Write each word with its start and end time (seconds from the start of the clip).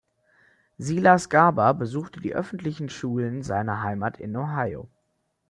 Silas 0.79 1.29
Garber 1.29 1.75
besuchte 1.75 2.19
die 2.21 2.33
öffentlichen 2.33 2.89
Schulen 2.89 3.43
seiner 3.43 3.83
Heimat 3.83 4.17
in 4.19 4.35
Ohio. 4.35 4.89